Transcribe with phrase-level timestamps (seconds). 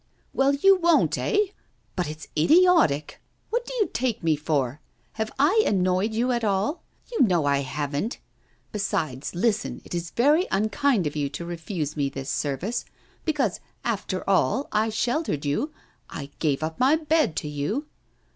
[0.33, 1.37] 'Well, you won't, eh?
[1.95, 3.21] But it's idiotic.
[3.51, 4.81] What do you take me for?
[5.13, 6.81] Have I annoyed you at all?
[7.11, 8.17] You know I haven't.
[8.71, 12.83] Besides, listen, it is very unkind of you to refuse me this service,
[13.25, 15.71] because, after all, I sheltered you
[16.09, 17.85] I gave up my bed to you.